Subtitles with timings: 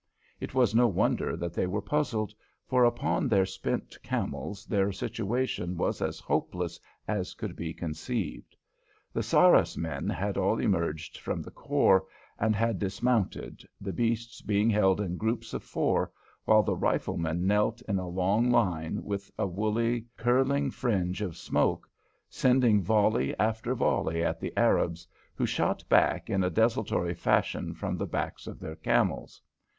[0.39, 2.33] It was no wonder that they were puzzled,
[2.65, 8.57] for upon their spent camels their situation was as hopeless as could be conceived.
[9.13, 12.07] The Sarras men had all emerged from the khor,
[12.39, 16.11] and had dismounted, the beasts being held in groups of four,
[16.45, 21.87] while the riflemen knelt in a long line with a woolly, curling fringe of smoke,
[22.27, 27.97] sending volley after volley at the Arabs, who shot back in a desultory fashion from
[27.97, 29.39] the backs of their camels.